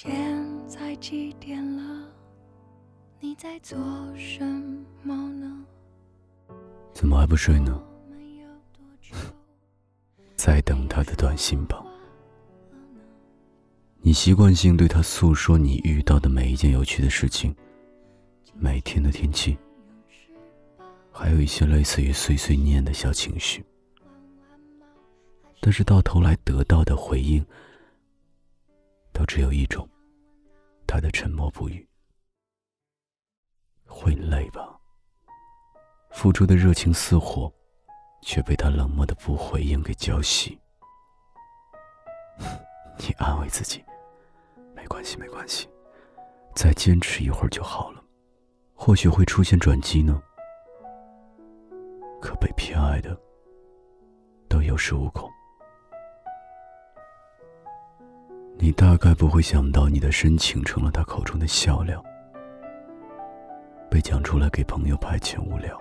[0.00, 0.14] 现
[0.68, 2.08] 在几点了？
[3.18, 3.76] 你在做
[4.16, 4.44] 什
[5.02, 5.64] 么呢？
[6.92, 7.82] 怎么还不睡呢？
[10.36, 11.84] 在等他的短信吧。
[14.00, 17.52] 你习惯性对他诉说你遇到的每一件有趣的事情，
[18.54, 19.58] 每天的天气，
[21.10, 23.64] 还有一些类似于碎碎念的小情绪。
[25.60, 27.44] 但是到头来得到的回应，
[29.18, 29.88] 都只有一种：
[30.86, 31.84] 他的沉默不语。
[33.84, 34.78] 会累吧？
[36.12, 37.52] 付出的热情似火，
[38.22, 40.56] 却被他冷漠的不回应给浇熄。
[42.98, 43.84] 你安慰自己，
[44.72, 45.68] 没关系，没关系，
[46.54, 48.04] 再坚持一会儿就好了，
[48.72, 50.22] 或许会出现转机呢。
[52.22, 53.20] 可被偏爱的，
[54.48, 55.28] 都有恃无恐。
[58.60, 62.04] 你大概不会想到，你的深情成了他口中的笑料，
[63.88, 65.78] 被讲出来给朋友排遣无聊。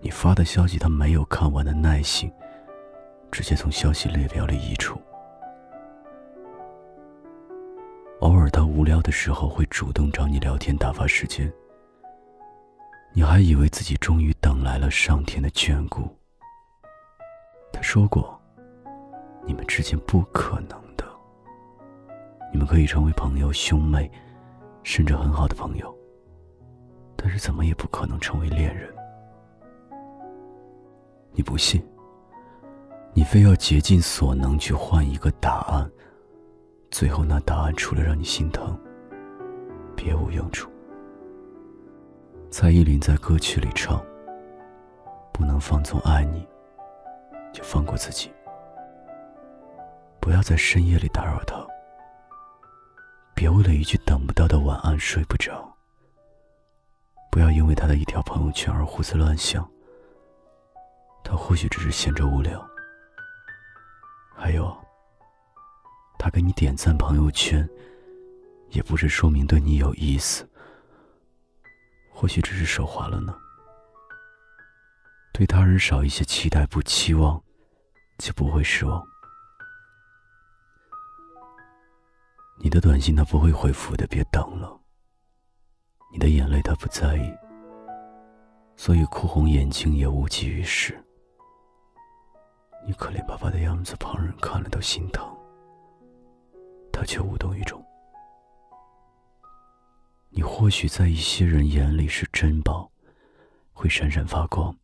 [0.00, 2.32] 你发的消息他没有看完的耐心，
[3.30, 4.98] 直接从消息列表里移除。
[8.20, 11.52] 偶尔他无聊的时候会主动找你聊天打发时间，
[13.12, 16.08] 你还以为自己终于等来了上天的眷顾。
[17.70, 18.40] 他说过。
[19.46, 21.06] 你们之间不可能的。
[22.52, 24.10] 你们可以成为朋友、兄妹，
[24.82, 25.94] 甚至很好的朋友，
[27.16, 28.92] 但是怎么也不可能成为恋人。
[31.32, 31.82] 你不信，
[33.12, 35.90] 你非要竭尽所能去换一个答案，
[36.90, 38.78] 最后那答案除了让你心疼，
[39.94, 40.70] 别无用处。
[42.50, 44.02] 蔡依林在歌曲里唱
[45.30, 46.46] ：“不能放纵爱你，
[47.52, 48.30] 就放过自己。”
[50.26, 51.64] 不要在深夜里打扰他，
[53.32, 55.72] 别为了一句等不到的晚安睡不着。
[57.30, 59.64] 不要因为他的一条朋友圈而胡思乱想，
[61.22, 62.60] 他或许只是闲着无聊。
[64.34, 64.76] 还有，
[66.18, 67.64] 他给你点赞朋友圈，
[68.70, 70.44] 也不是说明对你有意思，
[72.10, 73.32] 或许只是手滑了呢。
[75.32, 77.40] 对他人少一些期待，不期望，
[78.18, 79.06] 就不会失望。
[82.58, 84.78] 你的短信他不会回复的，别等了。
[86.10, 87.32] 你的眼泪他不在意，
[88.76, 90.98] 所以哭红眼睛也无济于事。
[92.86, 95.28] 你可怜巴巴的样子，旁人看了都心疼，
[96.92, 97.84] 他却无动于衷。
[100.30, 102.90] 你或许在一些人眼里是珍宝，
[103.72, 104.74] 会闪闪发光，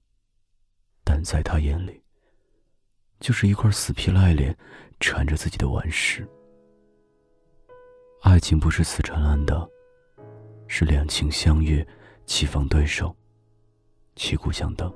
[1.04, 2.02] 但在他眼里，
[3.20, 4.56] 就是一块死皮赖脸
[5.00, 6.28] 缠着自己的顽石。
[8.22, 9.68] 爱情不是死缠烂打，
[10.68, 11.86] 是两情相悦，
[12.24, 13.14] 棋逢对手，
[14.14, 14.92] 旗鼓相当。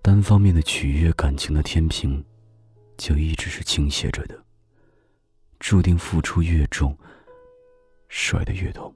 [0.00, 2.24] 单方面的取悦感情的天平，
[2.96, 4.42] 就一直是倾斜着的。
[5.60, 6.96] 注定付出越重，
[8.08, 8.92] 摔得越痛。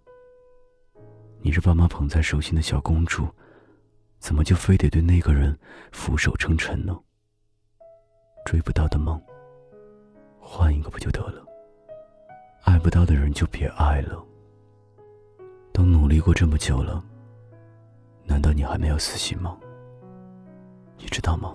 [1.40, 3.28] 你是爸妈捧在手心的小公主，
[4.18, 5.56] 怎么就非得对那个人
[5.92, 6.98] 俯首称臣呢？
[8.46, 9.22] 追不到的梦，
[10.40, 11.45] 换一个不就得了？
[12.66, 14.22] 爱不到的人就别爱了。
[15.72, 17.02] 都努力过这么久了，
[18.24, 19.56] 难道你还没有死心吗？
[20.98, 21.54] 你知道吗？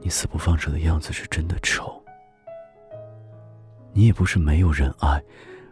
[0.00, 2.02] 你死不放手的样子是真的丑。
[3.92, 5.22] 你也不是没有人爱，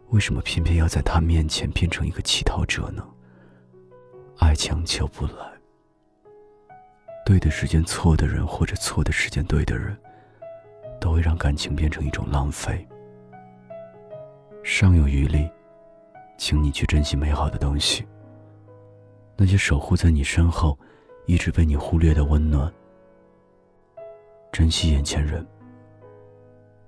[0.08, 3.06] 为什么偏偏要在他面前变成一个乞讨者呢？
[4.38, 5.52] 爱强求不来，
[7.26, 9.96] 对的时间错的人，或者错的时间对的人，
[11.00, 12.86] 都会让感情变成一种浪费。
[14.66, 15.46] 尚有余力，
[16.38, 18.02] 请你去珍惜美好的东西。
[19.36, 20.76] 那些守护在你身后，
[21.26, 22.72] 一直被你忽略的温暖。
[24.50, 25.46] 珍惜眼前人。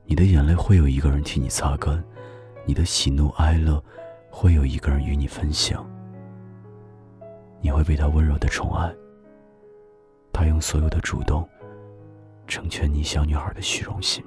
[0.06, 2.02] 你的眼泪会有一个人替你擦干，
[2.64, 3.82] 你的喜怒哀乐
[4.30, 5.86] 会有一个人与你分享。
[7.60, 8.90] 你会被他温柔的宠爱，
[10.32, 11.46] 他用所有的主动，
[12.46, 14.24] 成全你小女孩的虚荣心。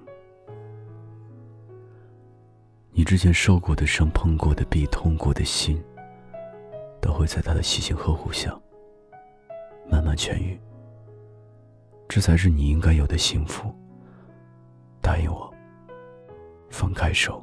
[3.00, 5.82] 你之前受过的伤、碰过的壁、痛过的心，
[7.00, 8.54] 都会在他的细心呵护下
[9.90, 10.60] 慢慢痊愈。
[12.10, 13.74] 这才是你应该有的幸福。
[15.02, 15.50] 答应我，
[16.70, 17.42] 放开手，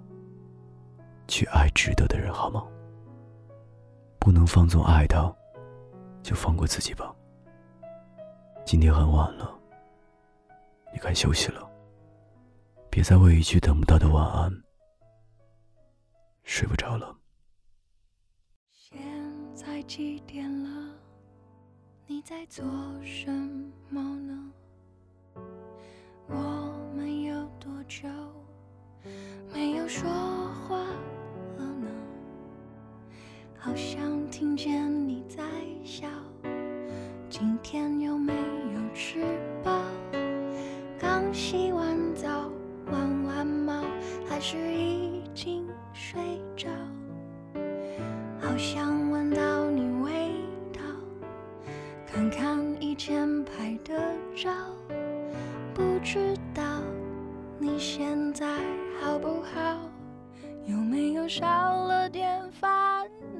[1.26, 2.62] 去爱值得的人，好吗？
[4.18, 5.34] 不能放纵爱他，
[6.22, 7.10] 就放过自己吧。
[8.66, 9.58] 今天很晚了，
[10.92, 11.66] 你该休息了。
[12.90, 14.52] 别再为一句等不到的晚安
[16.46, 17.18] 睡不着了。
[18.70, 19.02] 现
[19.52, 20.94] 在几点了？
[22.06, 22.64] 你在做
[23.02, 23.28] 什
[23.90, 24.52] 么呢？
[26.28, 28.08] 我们有多久
[29.52, 30.78] 没有说话
[31.58, 31.88] 了呢？
[33.58, 35.42] 好像听见你在
[35.84, 36.08] 笑。
[37.28, 39.20] 今天有没有吃
[39.64, 39.82] 饱？
[40.96, 42.48] 刚洗完澡，
[42.86, 43.82] 玩完猫，
[44.28, 45.66] 还是已经
[45.98, 46.20] 睡
[46.54, 46.68] 着？
[48.38, 50.30] 好想闻到你味
[50.70, 50.80] 道，
[52.06, 54.50] 看看以前拍的照，
[55.72, 56.62] 不知道
[57.58, 58.46] 你现在
[59.00, 59.90] 好不好？
[60.66, 63.35] 有没有少了点烦恼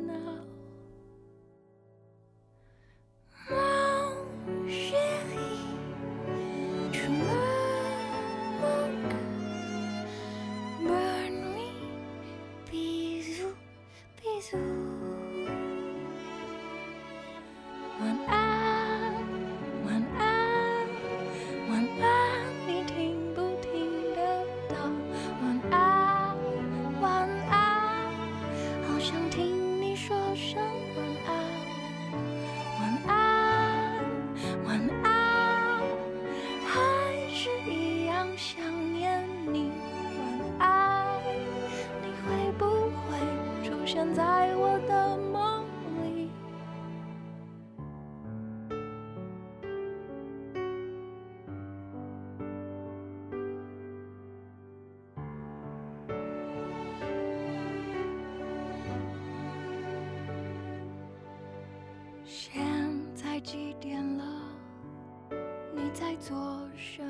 [66.29, 66.37] 做
[66.75, 67.05] 什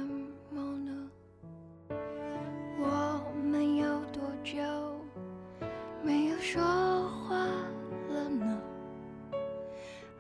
[0.53, 1.09] 么呢？
[2.79, 4.61] 我们有多久
[6.03, 7.35] 没有说话
[8.11, 8.61] 了呢？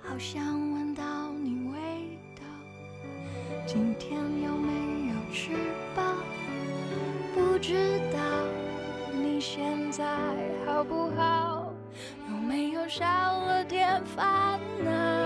[0.02, 2.42] 好想闻到你味道。
[3.66, 5.50] 今天有没有吃
[5.94, 6.02] 饱？
[7.34, 8.18] 不知道
[9.12, 10.06] 你现在
[10.64, 11.70] 好不好？
[12.30, 15.25] 有没有少了点烦恼？